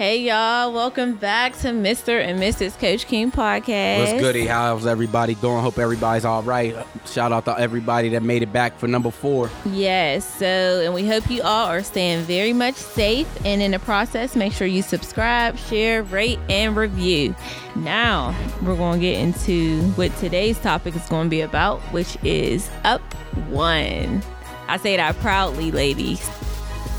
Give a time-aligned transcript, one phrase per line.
[0.00, 2.24] Hey y'all, welcome back to Mr.
[2.24, 2.78] and Mrs.
[2.78, 3.98] Coach King podcast.
[3.98, 4.46] What's goody?
[4.46, 5.60] How's everybody doing?
[5.60, 6.74] Hope everybody's all right.
[7.04, 9.50] Shout out to everybody that made it back for number four.
[9.66, 13.78] Yes, so and we hope you all are staying very much safe and in the
[13.78, 17.36] process, make sure you subscribe, share, rate, and review.
[17.76, 23.02] Now we're gonna get into what today's topic is gonna be about, which is up
[23.50, 24.22] one.
[24.66, 26.26] I say that proudly, ladies.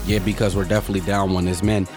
[0.05, 1.87] Yeah, because we're definitely down one as men.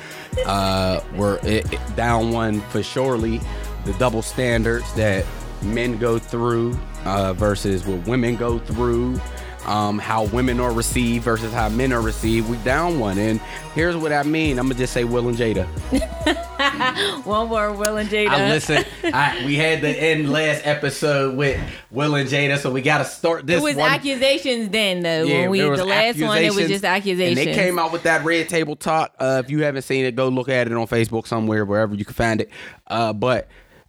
[0.46, 3.40] Uh, we're it, it- down one for surely
[3.84, 5.24] the double standards that
[5.62, 9.20] men go through uh, versus what women go through.
[9.66, 12.50] Um, how women are received versus how men are received.
[12.50, 13.40] We down one, and
[13.74, 14.58] here's what I mean.
[14.58, 15.66] I'm gonna just say Will and Jada.
[17.24, 18.28] One more, Will and Jada.
[18.28, 18.84] I listen.
[19.04, 23.04] I, we had the end last episode with Will and Jada, so we got to
[23.04, 23.90] start this It was one.
[23.90, 25.24] accusations then, though.
[25.24, 27.38] Yeah, when we the last one, it was just accusations.
[27.38, 29.14] And they came out with that red table talk.
[29.18, 32.04] Uh, if you haven't seen it, go look at it on Facebook somewhere, wherever you
[32.04, 32.50] can find it.
[32.86, 33.48] Uh, but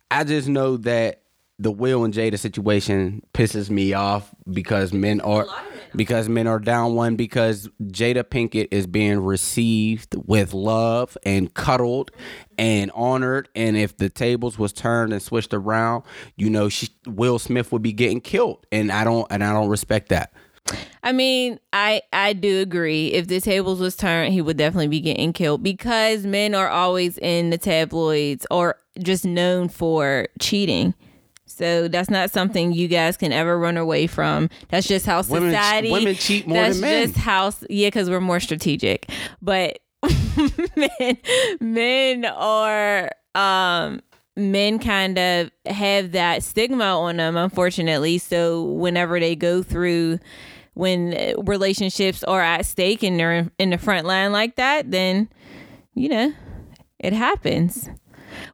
[0.09, 1.21] I just know that
[1.57, 5.45] the Will and Jada situation pisses me off because men are
[5.95, 12.11] because men are down one because Jada Pinkett is being received with love and cuddled
[12.57, 16.03] and honored and if the tables was turned and switched around
[16.35, 19.69] you know she, Will Smith would be getting killed and I don't and I don't
[19.69, 20.33] respect that
[21.03, 23.09] I mean, I I do agree.
[23.09, 27.19] If the tables was turned, he would definitely be getting killed because men are always
[27.19, 30.95] in the tabloids or just known for cheating.
[31.55, 34.49] So that's not something you guys can ever run away from.
[34.69, 35.91] That's just how Women- society.
[35.91, 37.07] women cheat more that's than men.
[37.07, 37.51] just how.
[37.69, 39.09] Yeah, because we're more strategic.
[39.41, 39.79] But
[40.75, 41.17] men,
[41.61, 44.01] men are um
[44.35, 50.19] men kind of have that stigma on them unfortunately so whenever they go through
[50.73, 51.11] when
[51.45, 55.27] relationships are at stake and they're in the front line like that then
[55.95, 56.33] you know
[56.99, 57.89] it happens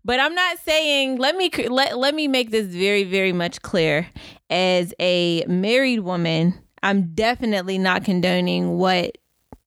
[0.03, 4.07] but i'm not saying let me let, let me make this very very much clear
[4.49, 6.53] as a married woman
[6.83, 9.17] i'm definitely not condoning what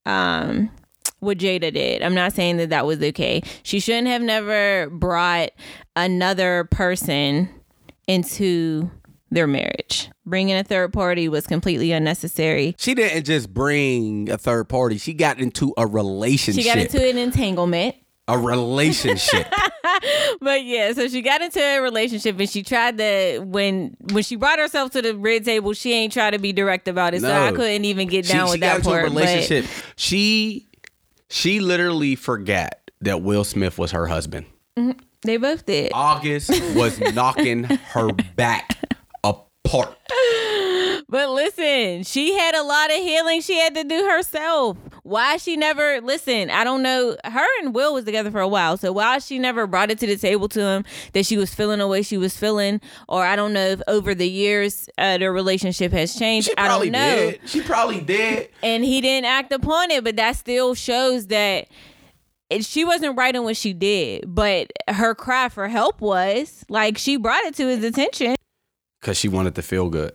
[0.07, 0.71] um
[1.25, 2.03] what Jada did.
[2.03, 3.43] I'm not saying that that was okay.
[3.63, 5.51] She shouldn't have never brought
[5.97, 7.49] another person
[8.07, 8.91] into
[9.31, 10.11] their marriage.
[10.27, 12.75] Bringing a third party was completely unnecessary.
[12.79, 14.99] She didn't just bring a third party.
[14.99, 16.63] She got into a relationship.
[16.63, 17.97] She got into an entanglement.
[18.29, 19.47] A relationship.
[20.41, 24.37] But yeah, so she got into a relationship and she tried to when when she
[24.37, 27.21] brought herself to the red table, she ain't try to be direct about it.
[27.21, 29.07] So I couldn't even get down she with got that part.
[29.07, 29.71] a but- relationship.
[29.97, 30.67] She
[31.31, 34.47] she literally forgot that Will Smith was her husband.
[34.77, 34.99] Mm-hmm.
[35.23, 35.93] They both did.
[35.95, 38.79] August was knocking her back
[39.23, 39.97] apart.
[41.09, 44.77] But listen, she had a lot of healing she had to do herself.
[45.03, 46.51] Why she never listen?
[46.51, 47.17] I don't know.
[47.25, 50.07] Her and Will was together for a while, so why she never brought it to
[50.07, 53.37] the table to him that she was feeling the way she was feeling, or I
[53.37, 56.49] don't know if over the years uh, their relationship has changed.
[56.49, 57.31] She I don't know.
[57.33, 57.41] did.
[57.45, 58.49] She probably did.
[58.63, 61.69] And he didn't act upon it, but that still shows that.
[62.61, 67.17] She wasn't right in what she did, but her cry for help was like she
[67.17, 68.37] brought it to his attention.
[69.01, 70.13] Cause she wanted to feel good.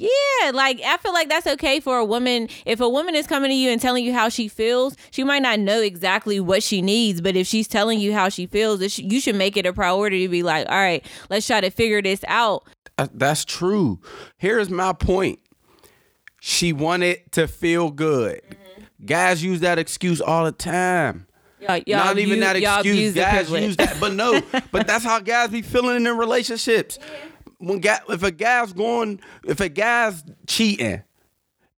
[0.00, 2.48] Yeah, like I feel like that's okay for a woman.
[2.64, 5.42] If a woman is coming to you and telling you how she feels, she might
[5.42, 8.92] not know exactly what she needs, but if she's telling you how she feels, it
[8.92, 11.70] sh- you should make it a priority to be like, all right, let's try to
[11.70, 12.64] figure this out.
[12.96, 14.00] Uh, That's true.
[14.38, 15.38] Here's my point.
[16.40, 18.40] She wanted to feel good.
[19.04, 21.26] Guys use that excuse all the time.
[21.60, 23.14] Y'all, y'all Not even abuse- that excuse.
[23.14, 24.40] Guys use that, but no.
[24.72, 26.98] but that's how guys be feeling in their relationships.
[27.60, 31.02] When guy, if a guy's going, if a guy's cheating,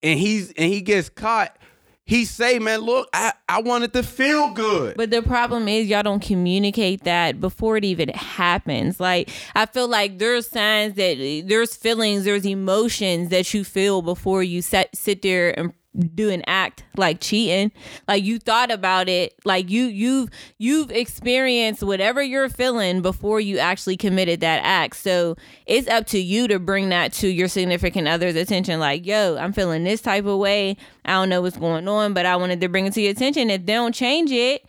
[0.03, 1.57] and he's and he gets caught,
[2.05, 6.03] he say, "Man, look, I I wanted to feel good." But the problem is y'all
[6.03, 8.99] don't communicate that before it even happens.
[8.99, 14.43] Like I feel like there's signs that there's feelings, there's emotions that you feel before
[14.43, 15.73] you sit sit there and
[16.15, 17.71] do an act like cheating.
[18.07, 23.57] Like you thought about it, like you you've you've experienced whatever you're feeling before you
[23.57, 24.95] actually committed that act.
[24.95, 25.35] So
[25.65, 28.79] it's up to you to bring that to your significant other's attention.
[28.79, 30.77] Like, yo, I'm feeling this type of way.
[31.03, 33.49] I don't know what's going on, but I wanted to bring it to your attention.
[33.49, 34.65] If they don't change it,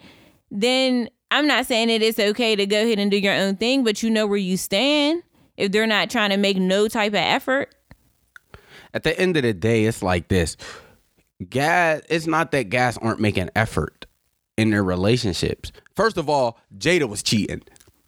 [0.51, 3.85] then I'm not saying that it's okay to go ahead and do your own thing,
[3.85, 5.23] but you know where you stand.
[5.57, 7.75] If they're not trying to make no type of effort,
[8.95, 10.57] At the end of the day, it's like this.
[11.51, 14.07] Guys, it's not that guys aren't making effort
[14.57, 15.73] in their relationships.
[15.97, 17.63] First of all, Jada was cheating.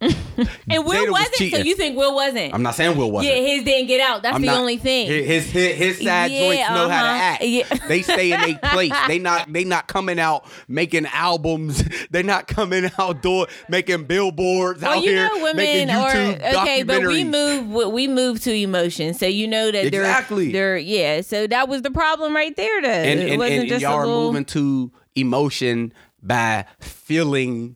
[0.69, 1.51] And Will Jada was wasn't.
[1.51, 2.53] So you think Will wasn't?
[2.53, 3.33] I'm not saying Will wasn't.
[3.33, 4.23] yeah, his didn't get out.
[4.23, 5.07] That's I'm the not- only thing.
[5.07, 7.23] His his, his side Yeah, joints know how to uh-huh.
[7.23, 7.43] act.
[7.43, 7.77] Yeah.
[7.87, 8.91] They stay in their place.
[9.07, 11.83] They not they not coming out making albums.
[12.11, 16.53] They not coming out doing making billboards well, out you here know, women making YouTube
[16.53, 20.51] or okay, but we move we move to emotion, so you know that Exactly.
[20.51, 21.21] they're they're yeah.
[21.21, 22.81] So that was the problem right there.
[22.81, 24.27] Though and, it and, wasn't and just y'all a are little.
[24.27, 27.75] moving to emotion by feeling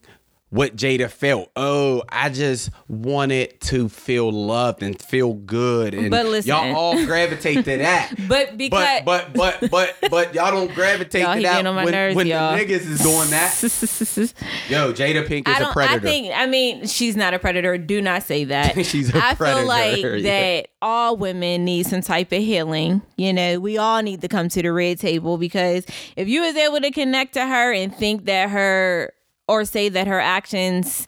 [0.49, 1.51] what Jada felt.
[1.55, 6.49] Oh, I just wanted to feel loved and feel good, and But listen.
[6.49, 8.13] y'all all gravitate to that.
[8.29, 11.85] But because but but but but but y'all don't gravitate Y'all, to that on my
[11.85, 12.55] when, nerves, when y'all.
[12.55, 13.55] niggas is doing that.
[14.69, 15.95] Yo, Jada Pink is a predator.
[15.95, 16.33] I think.
[16.35, 17.77] I mean, she's not a predator.
[17.77, 18.85] Do not say that.
[18.85, 20.31] She's a I predator, I feel like yeah.
[20.59, 23.01] that all women need some type of healing.
[23.17, 25.85] You know, we all need to come to the red table because
[26.15, 29.13] if you was able to connect to her and think that her
[29.49, 31.07] or say that her actions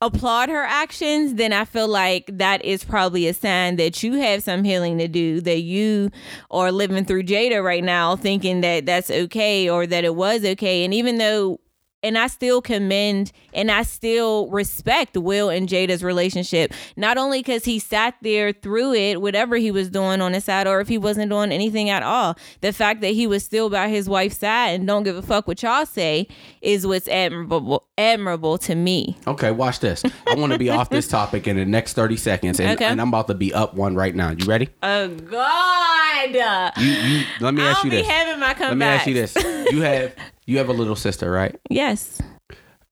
[0.00, 4.42] applaud her actions, then I feel like that is probably a sign that you have
[4.42, 6.10] some healing to do, that you
[6.50, 10.84] are living through Jada right now, thinking that that's okay or that it was okay.
[10.84, 11.60] And even though,
[12.06, 17.64] and I still commend and I still respect Will and Jada's relationship, not only because
[17.64, 20.98] he sat there through it, whatever he was doing on his side, or if he
[20.98, 22.36] wasn't doing anything at all.
[22.60, 25.48] The fact that he was still by his wife's side and don't give a fuck
[25.48, 26.28] what y'all say
[26.62, 29.16] is what's admirable, admirable to me.
[29.26, 30.04] Okay, watch this.
[30.28, 32.84] I want to be off this topic in the next 30 seconds, and, Okay.
[32.84, 34.30] and I'm about to be up one right now.
[34.30, 34.68] You ready?
[34.82, 36.74] Oh God!
[36.78, 38.06] You, you, let me ask don't you be this.
[38.08, 38.68] having my comeback.
[38.70, 39.72] Let me ask you this.
[39.72, 40.14] You have
[40.46, 41.58] you have a little sister, right?
[41.70, 42.20] Yes.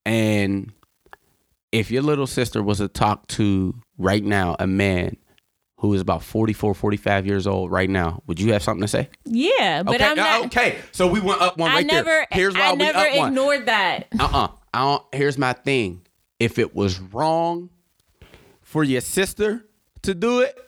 [0.05, 0.73] And
[1.73, 5.17] if your little sister was to talk to right now a man
[5.79, 9.09] who is about 44, 45 years old right now, would you have something to say?
[9.25, 10.41] Yeah, but okay, I'm not.
[10.43, 10.79] uh, okay.
[10.93, 12.05] So we went up one I right never.
[12.11, 12.27] there.
[12.31, 13.29] Here's why I we never up one.
[13.29, 14.07] ignored that.
[14.19, 14.49] uh-uh.
[14.73, 16.03] I don't, here's my thing.
[16.41, 17.71] If it was wrong
[18.63, 19.65] for your sister
[20.03, 20.59] to do it,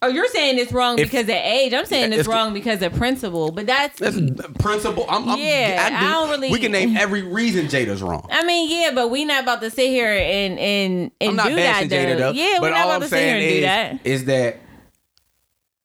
[0.00, 1.72] Oh, you're saying it's wrong If- because of age.
[1.74, 3.50] I'm saying it's, It's- wrong because of principle.
[3.50, 3.98] But that's.
[3.98, 4.16] that's
[4.60, 5.04] principle.
[5.08, 8.26] I'm, I'm, Yeah, I don't really- We can name every reason Jada's wrong.
[8.30, 11.56] I mean, yeah, but we not about to sit here and and and not do
[11.56, 11.84] that.
[11.88, 12.30] Jada though.
[12.30, 13.98] Yeah, we're but not all about I'm to sit here and do that.
[14.04, 14.58] is that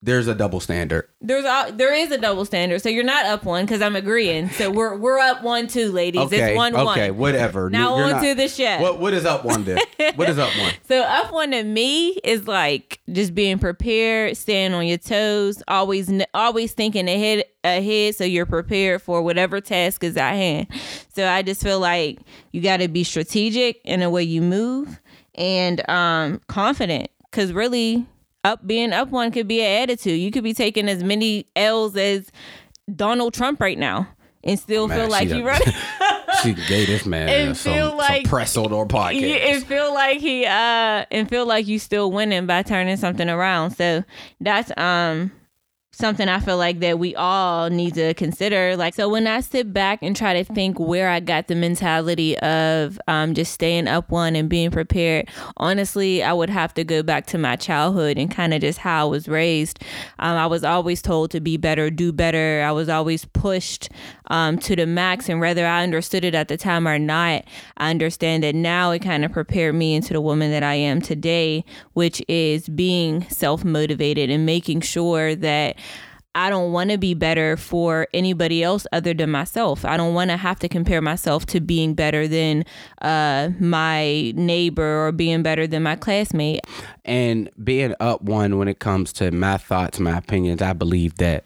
[0.03, 1.07] there's a double standard.
[1.21, 4.49] There's a, there is a double standard, so you're not up one because I'm agreeing.
[4.49, 6.21] So we're we're up one two, ladies.
[6.23, 6.49] Okay.
[6.51, 6.83] it's one okay.
[6.83, 6.99] one.
[6.99, 7.69] Okay, whatever.
[7.69, 8.79] Now You're on not- to the show.
[8.81, 9.79] What What is up one then?
[10.15, 10.73] what is up one?
[10.87, 16.11] So up one to me is like just being prepared, staying on your toes, always
[16.33, 20.67] always thinking ahead ahead so you're prepared for whatever task is at hand.
[21.15, 22.19] So I just feel like
[22.51, 24.99] you got to be strategic in the way you move
[25.35, 28.05] and um confident cuz really
[28.43, 30.19] up being up one could be an attitude.
[30.19, 32.29] You could be taking as many L's as
[32.93, 34.07] Donald Trump right now
[34.43, 35.73] and still Man, feel like you running.
[36.41, 39.21] She gave this man And some, feel some like- press on our podcast.
[39.55, 43.71] And feel like he uh and feel like you still winning by turning something around.
[43.71, 44.03] So
[44.41, 45.31] that's um
[45.93, 48.75] something I feel like that we all need to consider.
[48.75, 52.37] Like so when I sit back and try to think where I got the mentality
[52.39, 57.03] of um just staying up one and being prepared, honestly, I would have to go
[57.03, 59.79] back to my childhood and kind of just how I was raised.
[60.19, 62.63] Um, I was always told to be better, do better.
[62.65, 63.89] I was always pushed
[64.27, 67.43] um, to the max, and whether I understood it at the time or not,
[67.77, 71.01] I understand that now it kind of prepared me into the woman that I am
[71.01, 71.63] today,
[71.93, 75.77] which is being self motivated and making sure that.
[76.35, 79.85] I don't want to be better for anybody else other than myself.
[79.85, 82.65] I don't want to have to compare myself to being better than
[83.01, 86.61] uh, my neighbor or being better than my classmate.
[87.05, 91.45] and being up one when it comes to my thoughts, my opinions, I believe that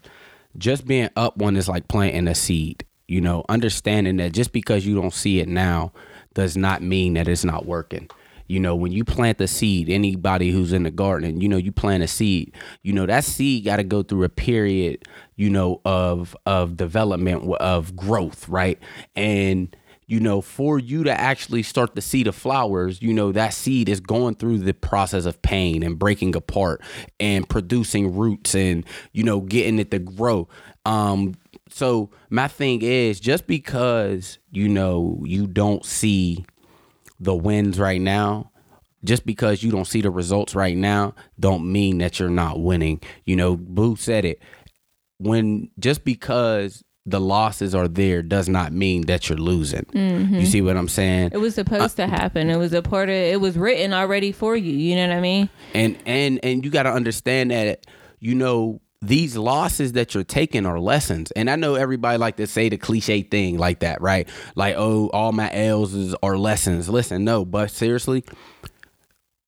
[0.56, 2.84] just being up one is like planting a seed.
[3.06, 5.92] You know, understanding that just because you don't see it now
[6.34, 8.10] does not mean that it's not working.
[8.48, 11.70] You know, when you plant the seed, anybody who's in the garden, you know, you
[11.70, 12.54] plant a seed.
[12.82, 15.04] You know, that seed got to go through a period,
[15.36, 18.78] you know, of of development of growth, right?
[19.14, 19.76] And
[20.08, 23.90] you know, for you to actually start to see the flowers, you know, that seed
[23.90, 26.80] is going through the process of pain and breaking apart
[27.20, 30.48] and producing roots and, you know, getting it to grow.
[30.86, 31.34] Um,
[31.68, 36.46] so my thing is just because, you know, you don't see
[37.20, 38.50] the wins right now,
[39.04, 43.00] just because you don't see the results right now, don't mean that you're not winning.
[43.24, 44.42] You know, Boo said it.
[45.18, 49.86] When just because the losses are there does not mean that you're losing.
[49.92, 50.44] You mm-hmm.
[50.44, 51.30] see what I'm saying?
[51.32, 52.50] It was supposed to uh, happen.
[52.50, 54.72] It was a part of it was written already for you.
[54.72, 55.48] You know what I mean?
[55.74, 57.86] and and and you got to understand that
[58.20, 61.30] you know these losses that you're taking are lessons.
[61.32, 64.28] And i know everybody like to say the cliche thing like that right?
[64.56, 66.88] Like oh all my l's are lessons.
[66.88, 68.24] Listen no but seriously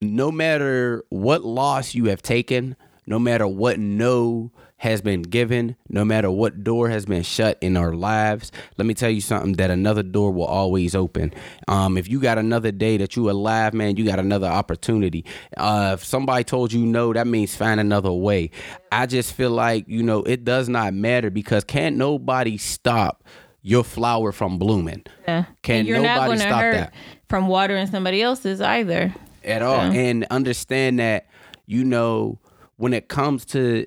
[0.01, 2.77] no matter what loss you have taken,
[3.07, 7.77] no matter what no has been given, no matter what door has been shut in
[7.77, 11.35] our lives, let me tell you something that another door will always open.
[11.69, 15.27] Um, if you got another day that you alive, man, you got another opportunity.
[15.59, 18.53] Uh, if somebody told you no, that means find another way.
[18.91, 23.23] I just feel like, you know, it does not matter because can't nobody stop
[23.61, 25.05] your flower from blooming.
[25.29, 25.45] Yeah.
[25.61, 26.95] Can nobody stop hurt that?
[27.29, 29.15] from watering somebody else's either.
[29.45, 31.27] at all and understand that
[31.67, 32.39] you know
[32.77, 33.87] when it comes to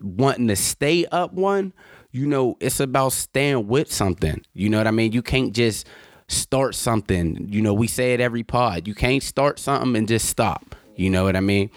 [0.00, 1.72] wanting to stay up one
[2.14, 4.40] you know it's about staying with something.
[4.52, 5.10] You know what i mean?
[5.10, 5.88] You can't just
[6.28, 7.48] start something.
[7.50, 8.86] You know we say it every pod.
[8.86, 10.76] You can't start something and just stop.
[10.94, 11.70] You know what i mean?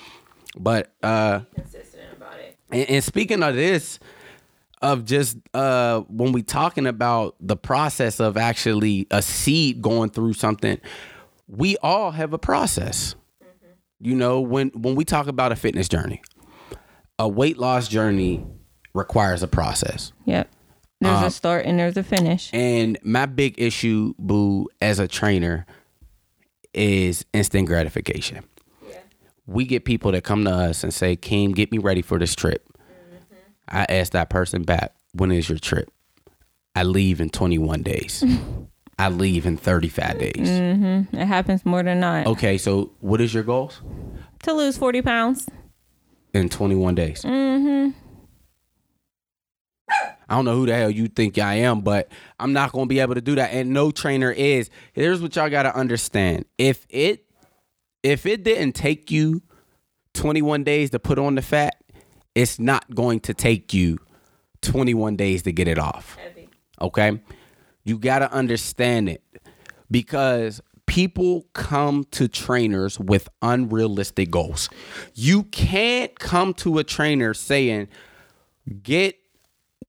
[0.56, 2.56] But uh Consistent about it.
[2.72, 3.98] and, and speaking of this,
[4.80, 10.34] of just uh when we talking about the process of actually a seed going through
[10.34, 10.80] something,
[11.48, 13.16] we all have a process.
[14.00, 16.22] You know, when when we talk about a fitness journey,
[17.20, 18.46] a weight loss journey
[18.94, 20.12] requires a process.
[20.26, 20.50] Yep.
[21.00, 22.50] There's Um, a start and there's a finish.
[22.54, 25.66] And my big issue, boo, as a trainer,
[26.74, 28.44] is instant gratification.
[28.88, 28.98] Yeah.
[29.46, 32.36] We get people that come to us and say, Keem, get me ready for this
[32.36, 32.68] trip.
[33.70, 35.92] I ask that person back, when is your trip?
[36.76, 38.24] I leave in 21 days.
[39.00, 40.34] I leave in 35 days.
[41.14, 42.26] It happens more than not.
[42.28, 43.82] Okay, so what is your goals?
[44.44, 45.48] To lose 40 pounds.
[46.38, 47.24] In 21 days.
[47.24, 47.98] Mm-hmm.
[50.30, 52.90] I don't know who the hell you think I am, but I'm not going to
[52.90, 53.54] be able to do that.
[53.54, 54.70] And no trainer is.
[54.94, 56.46] Here's what y'all got to understand.
[56.58, 57.26] If it
[58.04, 59.42] if it didn't take you
[60.14, 61.76] 21 days to put on the fat,
[62.36, 63.98] it's not going to take you
[64.62, 66.18] 21 days to get it off.
[66.80, 67.20] Okay?
[67.84, 69.24] You got to understand it
[69.90, 74.70] because people come to trainers with unrealistic goals.
[75.14, 77.88] You can't come to a trainer saying,
[78.82, 79.16] get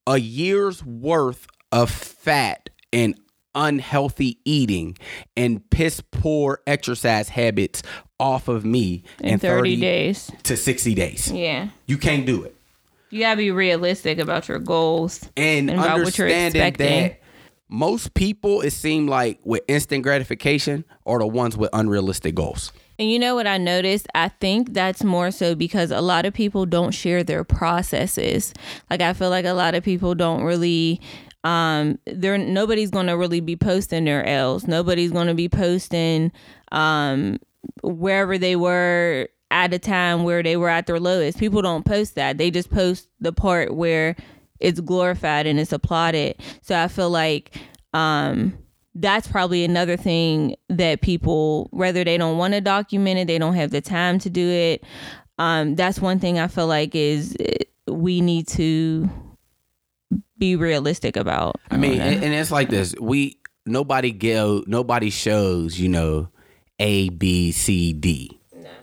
[0.06, 3.18] a year's worth of fat and
[3.54, 4.96] unhealthy eating
[5.36, 7.82] and piss poor exercise habits
[8.20, 10.30] off of me In 30 days.
[10.44, 11.30] to 60 days.
[11.32, 11.68] Yeah.
[11.86, 12.54] You can't do it.
[13.10, 16.86] You gotta be realistic about your goals and, and about what you're expecting.
[16.86, 17.20] that
[17.68, 23.10] most people it seemed like with instant gratification are the ones with unrealistic goals And
[23.10, 24.08] you know what I noticed?
[24.14, 28.52] I think that's more so because a lot of people don't share their processes.
[28.90, 31.00] Like I feel like a lot of people don't really
[31.44, 34.66] um there nobody's going to really be posting their L's.
[34.66, 36.32] Nobody's going to be posting
[36.72, 37.38] um
[37.82, 41.38] wherever they were at a time where they were at their lowest.
[41.38, 42.36] People don't post that.
[42.38, 44.16] They just post the part where
[44.60, 46.36] it's glorified and it's applauded.
[46.62, 47.56] So I feel like
[47.94, 48.56] um
[48.94, 53.54] that's probably another thing that people whether they don't want to document it, they don't
[53.54, 54.84] have the time to do it.
[55.38, 59.08] Um that's one thing I feel like is eh, we need to
[60.38, 61.56] be realistic about.
[61.70, 66.28] i mean and, and it's like this we nobody go nobody shows you know
[66.78, 68.38] a b c d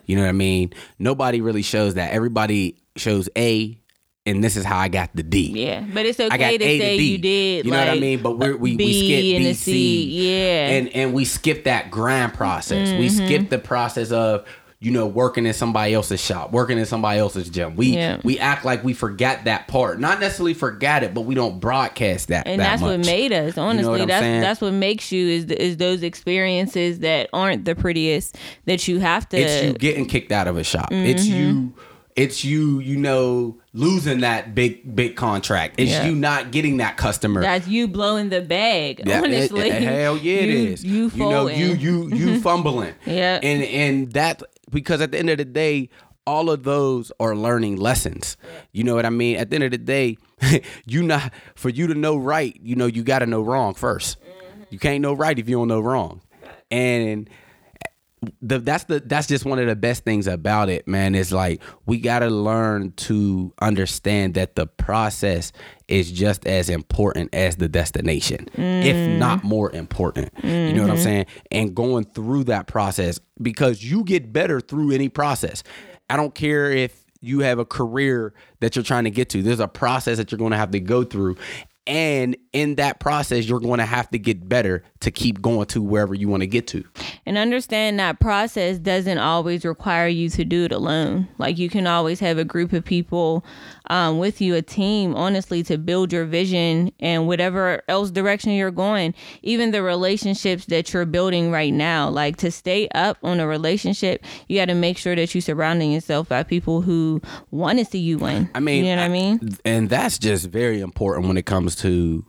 [0.05, 3.79] you know what i mean nobody really shows that everybody shows a
[4.25, 6.63] and this is how i got the d yeah, but it's I got okay to
[6.65, 7.65] A say to you did.
[7.65, 8.22] You know what I mean?
[8.22, 10.67] But we're, we B we skip B, C, yeah.
[10.70, 12.89] and and we skip that grind process.
[13.00, 13.25] We Mm-hmm.
[13.25, 14.46] skip the process of
[14.79, 17.75] you know working in somebody else's shop, working in somebody else's gym.
[17.75, 18.20] We Yeah.
[18.24, 20.00] we act like we forgot that part.
[20.00, 22.46] Not necessarily forgot it, but we don't broadcast that.
[22.48, 24.41] and that that's what made us honestly what I'm that's saying?
[24.41, 29.29] that's what makes you is is those experiences that aren't the prettiest that you have
[29.29, 30.89] to It's you getting kicked out of a shop.
[30.91, 31.38] It's Mm-hmm.
[31.39, 31.74] you.
[32.15, 32.79] It's you.
[32.79, 35.75] You know losing that big big contract.
[35.77, 36.05] It's Yeah.
[36.07, 37.41] you not getting that customer.
[37.41, 40.84] that's you blowing the bag Yeah, honestly it- hell yeah, it you, is.
[40.86, 42.93] you you know, you you you fumbling.
[43.05, 43.39] Yeah.
[43.43, 44.41] and and that
[44.72, 45.89] because at the end of the day,
[46.25, 48.38] all of those are learning lessons.
[48.72, 49.36] You know what I mean?
[49.38, 50.17] At the end of the day,
[50.86, 52.57] you not for you to know right.
[52.63, 54.15] You know, you got to know wrong 1st
[54.69, 56.22] You can't know right if you don't know wrong,
[56.72, 57.29] and
[58.41, 61.15] the that's the that's just one of the best things about it, man.
[61.15, 65.51] Is like we gotta learn to understand that the process
[65.88, 69.17] is just as important as the destination, if mm.
[69.17, 70.32] not more important.
[70.44, 71.03] You know what I'm mm-hmm.
[71.03, 71.25] saying?
[71.51, 75.63] And going through that process because you get better through any process.
[76.10, 79.41] I don't care if you have a career that you're trying to get to.
[79.41, 81.38] There's a process that you're going to have to go through.
[81.88, 85.82] And in that process, you're going to have to get better to keep going to
[85.82, 86.84] wherever you want to get to.
[87.27, 91.27] and understand that process doesn't always require you to do it alone.
[91.38, 93.46] Like you can always have a group of people
[93.88, 98.72] um, with you, a team, honestly, to build your vision and whatever else direction you're
[98.72, 99.13] going.
[99.44, 104.24] Even the relationships that you're building right now, like to stay up on a relationship,
[104.48, 108.00] you got to make sure that you're surrounding yourself by people who want to see
[108.00, 108.50] you win.
[108.56, 109.58] I mean, you know what I mean?
[109.63, 112.25] And that's just very important when it comes to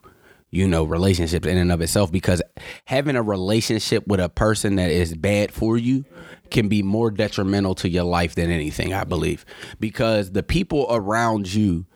[0.50, 2.40] you know, relationships in and of itself because
[2.86, 6.04] having a relationship with a person that is bad for you
[6.50, 9.44] can be more detrimental to your life than anything, I believe.
[9.80, 11.86] Because the people around you,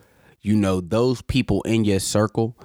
[0.41, 2.57] you know, those people in your circle,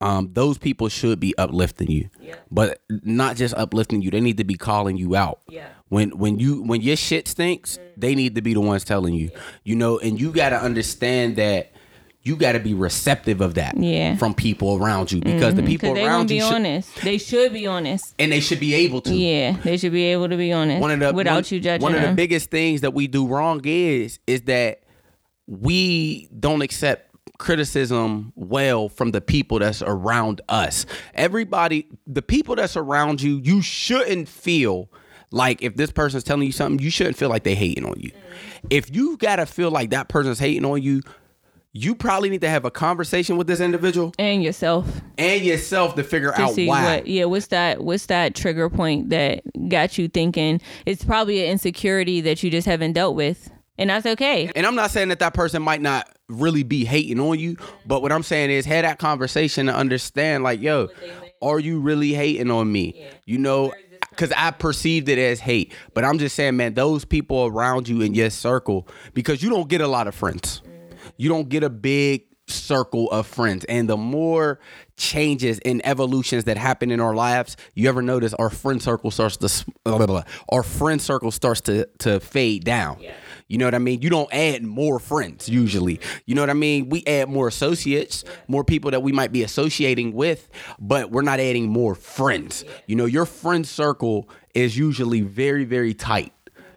[0.00, 2.10] um, those people should be uplifting you.
[2.20, 2.34] Yeah.
[2.50, 5.40] But not just uplifting you, they need to be calling you out.
[5.48, 5.68] Yeah.
[5.88, 7.82] When when you when your shit stinks, mm.
[7.96, 9.30] they need to be the ones telling you.
[9.64, 11.71] You know, and you gotta understand that
[12.24, 14.16] you got to be receptive of that yeah.
[14.16, 15.64] from people around you because mm-hmm.
[15.64, 16.96] the people around you should, be honest.
[17.02, 19.14] They should be honest, and they should be able to.
[19.14, 20.80] Yeah, they should be able to be honest.
[20.80, 21.82] One of the without one, you judging.
[21.82, 22.04] One them.
[22.04, 24.82] of the biggest things that we do wrong is is that
[25.46, 30.86] we don't accept criticism well from the people that's around us.
[31.14, 34.88] Everybody, the people that's around you, you shouldn't feel
[35.32, 38.10] like if this person's telling you something, you shouldn't feel like they hating on you.
[38.10, 38.16] Mm.
[38.70, 41.00] If you gotta feel like that person's hating on you,
[41.74, 46.04] you probably need to have a conversation with this individual and yourself and yourself to
[46.04, 46.96] figure to out see why.
[46.96, 47.82] What, yeah, what's that?
[47.82, 50.60] What's that trigger point that got you thinking?
[50.84, 54.50] It's probably an insecurity that you just haven't dealt with, and that's okay.
[54.54, 58.02] And I'm not saying that that person might not really be hating on you, but
[58.02, 60.88] what I'm saying is have that conversation to understand, like, yo,
[61.40, 62.94] are you really hating on me?
[62.96, 63.10] Yeah.
[63.24, 63.72] You know.
[64.10, 68.02] Because I perceived it as hate, but I'm just saying, man, those people around you
[68.02, 70.60] in your circle, because you don't get a lot of friends
[71.16, 73.64] you don't get a big circle of friends.
[73.64, 74.60] And the more
[74.96, 79.36] changes and evolutions that happen in our lives, you ever notice our friend circle starts
[79.38, 82.98] to blah, blah, blah, our friend circle starts to to fade down.
[83.00, 83.14] Yeah.
[83.48, 84.00] You know what I mean?
[84.00, 86.00] You don't add more friends usually.
[86.24, 86.88] You know what I mean?
[86.88, 91.38] We add more associates, more people that we might be associating with, but we're not
[91.38, 92.64] adding more friends.
[92.86, 96.32] You know, your friend circle is usually very very tight.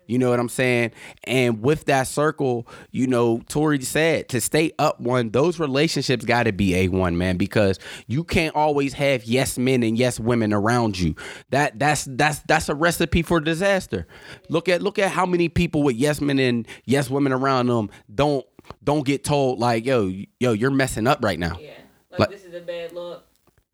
[0.08, 0.92] You know what I'm saying?
[1.24, 6.44] And with that circle, you know, Tori said to stay up one, those relationships got
[6.44, 10.54] to be a one, man, because you can't always have yes men and yes women
[10.54, 11.16] around you.
[11.50, 14.08] That that's that's that's a recipe for disaster.
[14.50, 17.90] Look at look at how many people with yes men and yes women around them
[18.14, 18.46] don't
[18.84, 21.58] don't get told like, yo, yo, you're messing up right now.
[21.60, 21.72] Yeah,
[22.12, 23.26] like, like this is a bad look.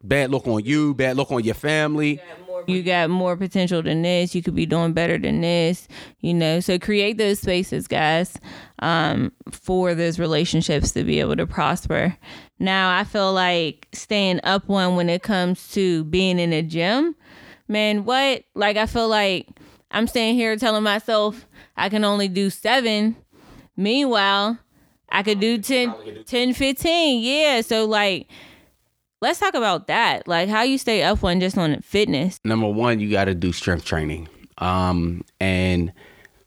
[0.04, 2.22] Bad look on you, bad look on your family.
[2.68, 4.36] You got more potential than this.
[4.36, 5.88] You could be doing better than this
[6.22, 6.60] you know.
[6.60, 8.38] So create those spaces guys
[8.80, 12.16] um, for those relationships to be able to prosper.
[12.60, 17.16] Now i feel like staying up one when it comes to being in a gym
[17.68, 18.44] man what?
[18.54, 19.48] Like i feel like
[19.90, 23.16] i'm staying here telling myself i can only do seven.
[23.76, 24.60] Meanwhile
[25.10, 28.28] i could do 10 10 15 yeah so like
[29.22, 30.28] Let's talk about that.
[30.28, 32.40] Like how you stay up one just on fitness.
[32.44, 34.28] Number one, you got to do strength training.
[34.58, 35.94] Um, and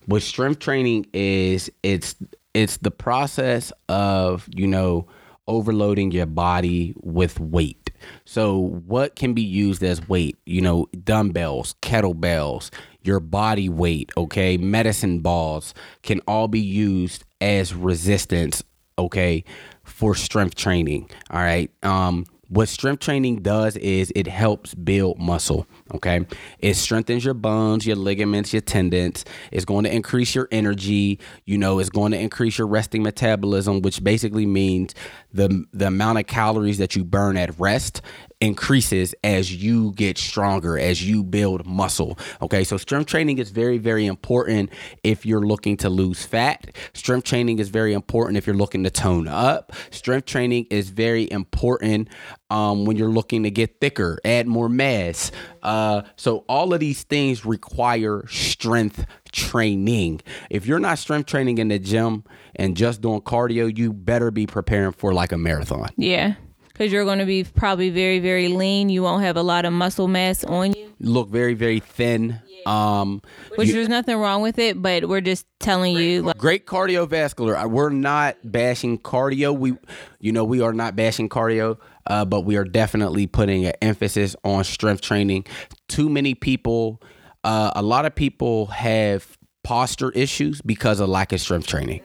[0.07, 2.17] what strength training is, it's
[2.53, 5.07] it's the process of you know
[5.47, 7.93] overloading your body with weight.
[8.25, 10.37] So what can be used as weight?
[10.45, 12.71] You know, dumbbells, kettlebells,
[13.03, 14.11] your body weight.
[14.17, 18.65] Okay, medicine balls can all be used as resistance.
[18.99, 19.45] Okay,
[19.85, 21.09] for strength training.
[21.31, 21.71] All right.
[21.85, 25.67] Um, what strength training does is it helps build muscle.
[25.93, 26.25] Okay.
[26.61, 29.25] It strengthens your bones, your ligaments, your tendons.
[29.51, 31.19] It's going to increase your energy.
[31.47, 34.95] You know, it's going to increase your resting metabolism, which basically means
[35.33, 38.01] the the amount of calories that you burn at rest
[38.45, 42.19] increases as you get stronger, as you build muscle.
[42.43, 44.71] Okay, so strength training is very, very important
[45.03, 46.75] if you're looking to lose fat.
[46.93, 49.73] Strength training is very important if you're looking to tone up.
[49.91, 52.09] Strength training is very important
[52.51, 55.33] um, when you're looking to get thicker, add more mass.
[55.63, 60.21] Uh, so all of these things require strength training.
[60.51, 64.47] If you're not strength training in the gym and just doing cardio, you better be
[64.47, 65.89] preparing for like a marathon.
[65.97, 66.35] Yeah
[66.75, 68.91] because you're going to be probably very very lean.
[68.91, 70.93] You won't have a lot of muscle mass on you.
[71.01, 72.41] Look very very thin.
[72.49, 73.01] Yeah.
[73.01, 73.23] um
[73.57, 76.67] which you, there's nothing wrong with it but we're just telling great, you like, great
[76.67, 77.69] cardiovascular.
[77.71, 79.57] We're not bashing cardio.
[79.57, 79.77] We
[80.21, 84.37] you know we are not bashing cardio uh, but we are definitely putting an emphasis
[84.45, 85.47] on strength training.
[85.89, 87.01] Too many people
[87.45, 92.03] uh, a lot of people have posture issues because of lack of strength training.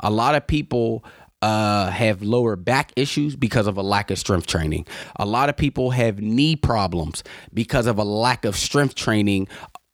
[0.00, 1.04] A lot of people
[1.42, 4.86] uh, have lower back issues because of a lack of strength training.
[5.16, 9.48] A lot of people have knee problems because of a lack of strength training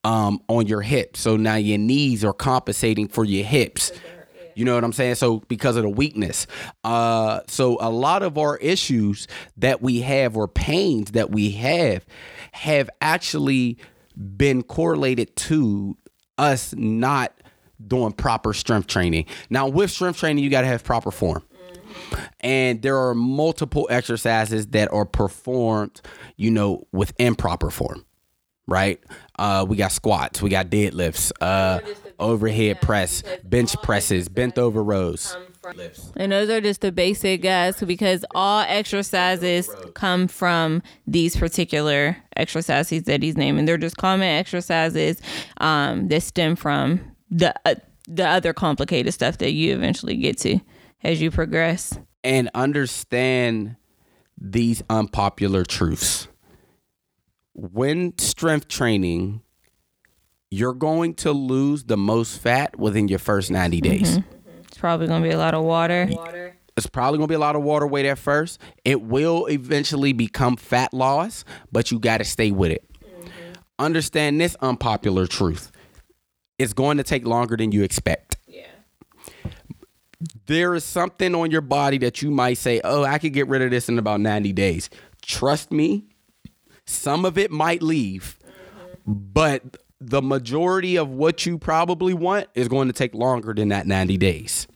[0.05, 1.21] um, on your hips.
[1.21, 3.93] So now your knees are compensating for your hips.
[4.55, 5.15] You know what I'm saying?
[5.17, 6.47] So because of the weakness.
[6.85, 9.27] Uh, so a lot of our issues
[9.57, 12.05] that we have or pains that we have
[12.53, 13.79] have actually
[14.37, 15.97] been correlated to
[16.37, 17.33] us not
[17.87, 19.27] doing proper strength training.
[19.49, 21.43] Now with strength training, you got to have proper form.
[22.41, 26.01] And there are multiple exercises that are performed,
[26.37, 28.05] you know, with improper form
[28.71, 29.01] right?
[29.39, 31.81] Uh, we got squats, we got deadlifts, uh,
[32.19, 35.37] overhead press, bench presses, bent over rows.
[36.17, 43.03] And those are just the basic guys because all exercises come from these particular exercises
[43.05, 43.67] that he's naming.
[43.67, 45.21] They're just common exercises
[45.59, 47.77] um, that stem from the uh,
[48.09, 50.61] the other complicated stuff that you eventually get to
[51.03, 51.99] as you progress.
[52.23, 53.77] And understand
[54.37, 56.29] these unpopular truths
[57.61, 59.43] when strength training,
[60.51, 64.19] you're going to lose the most fat within your first 90 days.
[64.19, 64.61] Mm-hmm.
[64.67, 66.09] It's probably going to be a lot of water.
[66.11, 66.57] water.
[66.77, 68.59] It's probably going to be a lot of water weight at first.
[68.85, 72.85] It will eventually become fat loss, but you got to stay with it.
[73.05, 73.53] Mm-hmm.
[73.79, 75.71] Understand this unpopular truth.
[76.61, 78.37] It's going to take longer than you expect.
[78.47, 78.67] Yeah.
[80.45, 83.63] There is something on your body that you might say, "Oh, I could get rid
[83.63, 84.91] of this in about 90 days."
[85.23, 86.05] Trust me,
[86.85, 89.13] some of it might leave, mm-hmm.
[89.33, 93.87] but the majority of what you probably want is going to take longer than that
[93.87, 94.67] 90 days.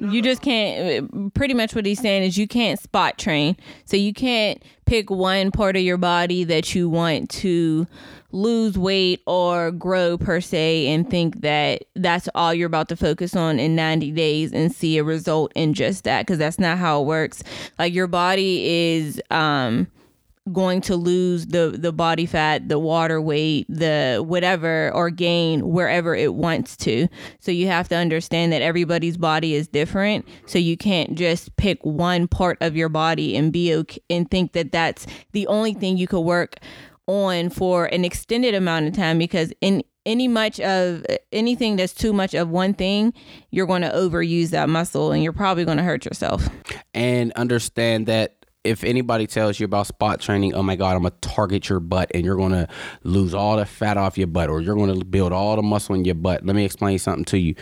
[0.00, 3.56] You just can't, pretty much what he's saying is you can't spot train.
[3.84, 7.86] So you can't pick one part of your body that you want to
[8.32, 13.34] lose weight or grow per se and think that that's all you're about to focus
[13.34, 17.00] on in 90 days and see a result in just that because that's not how
[17.02, 17.42] it works.
[17.78, 18.66] Like your body
[18.96, 19.88] is, um,
[20.52, 26.14] going to lose the the body fat, the water weight, the whatever or gain wherever
[26.14, 27.08] it wants to.
[27.40, 30.26] So you have to understand that everybody's body is different.
[30.46, 34.52] So you can't just pick one part of your body and be okay and think
[34.52, 36.56] that that's the only thing you could work
[37.06, 42.12] on for an extended amount of time because in any much of anything that's too
[42.12, 43.12] much of one thing,
[43.50, 46.48] you're going to overuse that muscle and you're probably going to hurt yourself.
[46.94, 51.14] And understand that if anybody tells you about spot training, oh my God, I'm gonna
[51.20, 52.68] target your butt and you're gonna
[53.04, 56.04] lose all the fat off your butt or you're gonna build all the muscle in
[56.04, 56.44] your butt.
[56.44, 57.54] Let me explain something to you.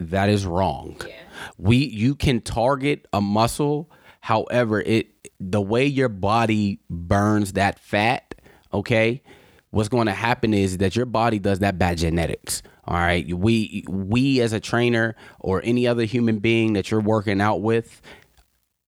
[0.00, 0.96] That is wrong.
[1.06, 1.14] Yeah.
[1.58, 8.34] We you can target a muscle, however, it the way your body burns that fat,
[8.72, 9.22] okay,
[9.70, 12.62] what's going to happen is that your body does that bad genetics.
[12.84, 13.32] All right.
[13.32, 18.02] We we as a trainer or any other human being that you're working out with,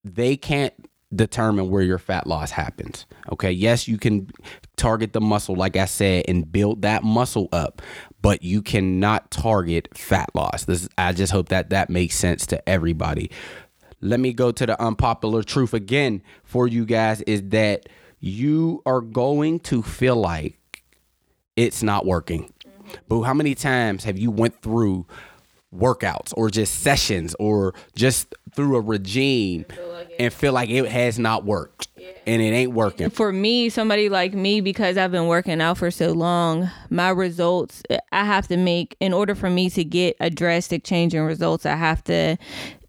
[0.05, 0.75] they can't
[1.15, 3.07] determine where your fat loss happens.
[3.31, 3.51] Okay.
[3.51, 4.31] Yes, you can
[4.77, 7.83] target the muscle, like I said, and build that muscle up,
[8.21, 10.65] but you cannot target fat loss.
[10.65, 13.31] This, I just hope that that makes sense to everybody.
[14.01, 19.01] Let me go to the unpopular truth again for you guys is that you are
[19.01, 20.59] going to feel like
[21.57, 22.53] it's not working.
[23.09, 25.07] But how many times have you went through
[25.75, 29.65] workouts or just sessions or just through a regime
[30.19, 31.89] and feel like it has not worked
[32.27, 33.11] and it ain't working.
[33.11, 37.83] For me, somebody like me, because I've been working out for so long, my results,
[38.13, 41.65] I have to make, in order for me to get a drastic change in results,
[41.65, 42.37] I have to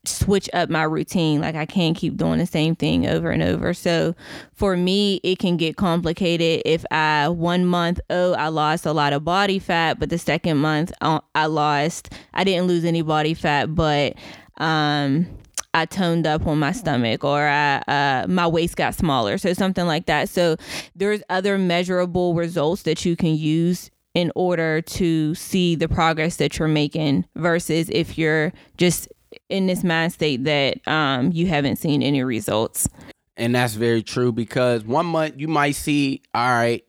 [0.05, 1.41] switch up my routine.
[1.41, 3.73] Like I can't keep doing the same thing over and over.
[3.73, 4.15] So
[4.53, 9.13] for me, it can get complicated if I one month, oh, I lost a lot
[9.13, 13.33] of body fat, but the second month uh, I lost, I didn't lose any body
[13.33, 14.15] fat, but
[14.57, 15.27] um
[15.73, 19.39] I toned up on my stomach or I, uh, my waist got smaller.
[19.39, 20.29] So something like that.
[20.29, 20.55] So
[20.95, 26.59] there's other measurable results that you can use in order to see the progress that
[26.59, 29.07] you're making versus if you're just
[29.53, 32.89] in this mind state that um, you haven't seen any results.
[33.37, 36.83] And that's very true because one month you might see, all right,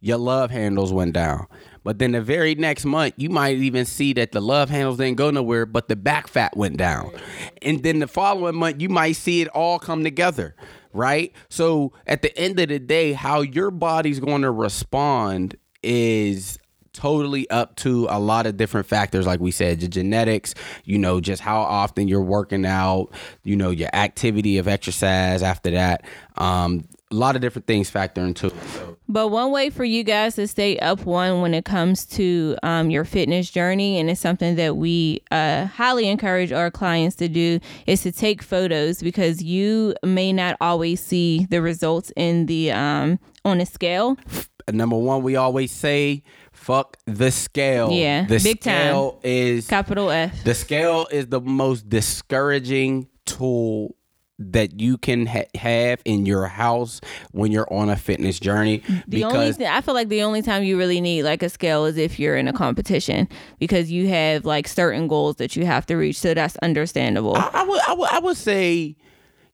[0.00, 1.46] your love handles went down.
[1.84, 5.18] But then the very next month, you might even see that the love handles didn't
[5.18, 7.12] go nowhere, but the back fat went down.
[7.62, 10.56] And then the following month, you might see it all come together,
[10.92, 11.32] right?
[11.50, 16.58] So at the end of the day, how your body's going to respond is
[16.96, 20.54] totally up to a lot of different factors like we said your genetics
[20.84, 23.08] you know just how often you're working out
[23.44, 26.04] you know your activity of exercise after that
[26.36, 28.54] um, a lot of different things factor into it.
[28.72, 28.96] So.
[29.08, 32.90] But one way for you guys to stay up one when it comes to um,
[32.90, 37.60] your fitness journey, and it's something that we uh, highly encourage our clients to do,
[37.86, 43.20] is to take photos because you may not always see the results in the um,
[43.44, 44.16] on a scale.
[44.72, 46.24] Number one, we always say
[46.66, 47.92] Fuck the scale.
[47.92, 48.88] Yeah, the big time.
[48.88, 50.42] scale is Capital F.
[50.42, 53.94] the scale is the most discouraging tool
[54.40, 57.00] that you can ha- have in your house
[57.30, 60.64] when you're on a fitness journey The only because I feel like the only time
[60.64, 63.28] you really need like a scale is if you're in a competition
[63.60, 66.18] because you have like certain goals that you have to reach.
[66.18, 67.36] So that's understandable.
[67.36, 68.96] I, I would I would I would say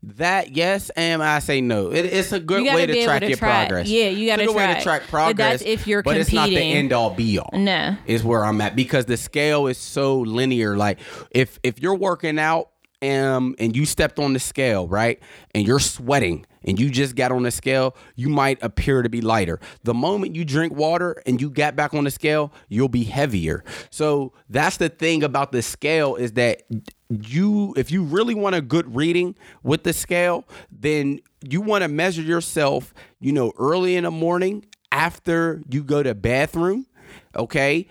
[0.05, 1.93] that yes and I say no.
[1.93, 3.69] It, it's a good way to track to your track.
[3.69, 3.89] progress.
[3.89, 4.79] Yeah, you gotta it's a good way track.
[4.79, 5.51] to track But progress.
[5.61, 7.51] that's if you're but it's not the end all be all.
[7.53, 7.97] No.
[8.07, 10.77] is where I'm at because the scale is so linear.
[10.77, 10.99] Like
[11.31, 15.21] if if you're working out um and you stepped on the scale, right?
[15.55, 19.21] And you're sweating and you just got on the scale, you might appear to be
[19.21, 19.59] lighter.
[19.83, 23.65] The moment you drink water and you got back on the scale, you'll be heavier.
[23.91, 26.63] So that's the thing about the scale is that
[27.21, 31.89] you if you really want a good reading with the scale, then you want to
[31.89, 36.87] measure yourself, you know, early in the morning after you go to bathroom,
[37.35, 37.89] okay?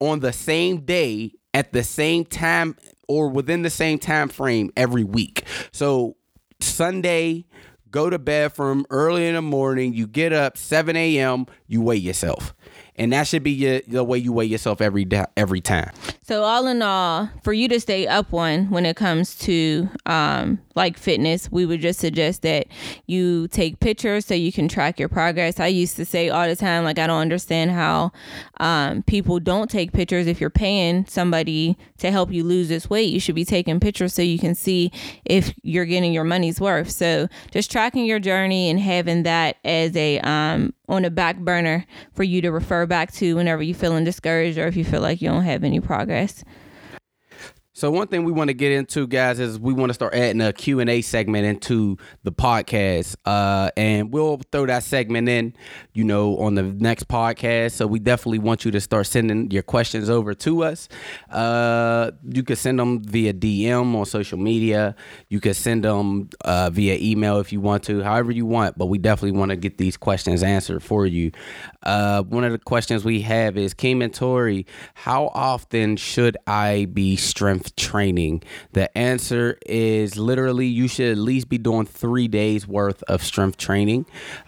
[0.00, 2.76] on the same day at the same time
[3.08, 5.44] or within the same time frame every week.
[5.72, 6.16] So
[6.60, 7.46] Sunday,
[7.90, 9.94] go to bathroom early in the morning.
[9.94, 11.46] You get up 7 a.m.
[11.66, 12.54] You weigh yourself,
[12.98, 15.90] and that should be your, the way you weigh yourself every day, every time.
[16.22, 20.60] So all in all, for you to stay up one when it comes to um,
[20.74, 22.66] like fitness, we would just suggest that
[23.06, 25.58] you take pictures so you can track your progress.
[25.60, 28.12] I used to say all the time, like I don't understand how
[28.60, 30.26] um, people don't take pictures.
[30.26, 34.12] If you're paying somebody to help you lose this weight, you should be taking pictures
[34.12, 34.92] so you can see
[35.24, 36.90] if you're getting your money's worth.
[36.90, 41.84] So just tracking your journey and having that as a um, on a back burner
[42.14, 45.20] for you to refer back to whenever you're feeling discouraged or if you feel like
[45.20, 46.44] you don't have any progress.
[47.78, 50.40] So one thing we want to get into, guys, is we want to start adding
[50.40, 53.14] a Q&A segment into the podcast.
[53.24, 55.54] Uh, and we'll throw that segment in,
[55.92, 57.74] you know, on the next podcast.
[57.74, 60.88] So we definitely want you to start sending your questions over to us.
[61.30, 64.96] Uh, you can send them via DM on social media.
[65.28, 68.76] You can send them uh, via email if you want to, however you want.
[68.76, 71.30] But we definitely want to get these questions answered for you.
[71.84, 76.88] Uh, one of the questions we have is, Kim and Tori, how often should I
[76.92, 78.42] be strength training?
[78.72, 83.56] The answer is literally you should at least be doing three days worth of strength
[83.56, 84.06] training.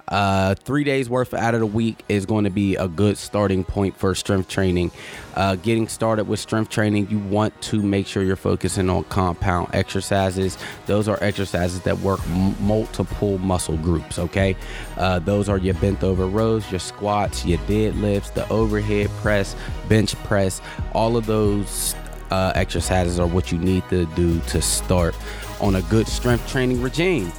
[0.08, 3.62] Uh, three days worth out of the week is going to be a good starting
[3.62, 4.90] point for strength training.
[5.36, 9.68] Uh, getting started with strength training, you want to make sure you're focusing on compound
[9.72, 10.58] exercises.
[10.86, 14.18] Those are exercises that work m- multiple muscle groups.
[14.18, 14.56] Okay,
[14.96, 19.54] uh, those are your bent over rows, your squats, your deadlifts, the overhead press,
[19.88, 20.60] bench press.
[20.92, 21.94] All of those
[22.30, 25.14] uh, exercises are what you need to do to start
[25.60, 27.32] on a good strength training regime.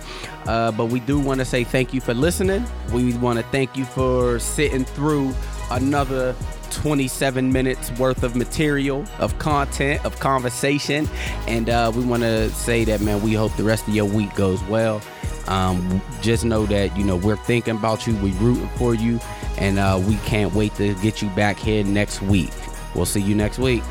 [0.46, 2.66] Uh, but we do want to say thank you for listening.
[2.92, 5.34] We want to thank you for sitting through
[5.70, 6.36] another
[6.72, 11.08] 27 minutes worth of material, of content, of conversation.
[11.48, 14.34] And uh, we want to say that, man, we hope the rest of your week
[14.36, 15.02] goes well.
[15.48, 19.20] Um, just know that, you know, we're thinking about you, we're rooting for you,
[19.58, 22.52] and uh, we can't wait to get you back here next week.
[22.96, 23.84] We'll see you next week.